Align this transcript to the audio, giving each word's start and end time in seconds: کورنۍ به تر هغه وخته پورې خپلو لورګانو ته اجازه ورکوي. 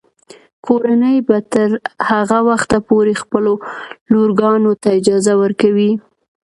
کورنۍ 0.65 1.17
به 1.27 1.37
تر 1.51 1.69
هغه 2.09 2.39
وخته 2.49 2.77
پورې 2.87 3.13
خپلو 3.21 3.53
لورګانو 4.13 4.71
ته 4.81 4.89
اجازه 4.99 5.33
ورکوي. 5.43 5.91